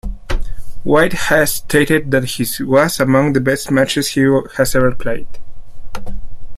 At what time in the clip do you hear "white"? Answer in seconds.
0.83-1.13